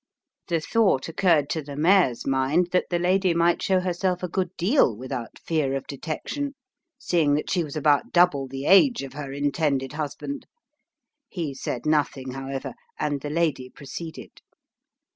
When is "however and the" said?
12.31-13.29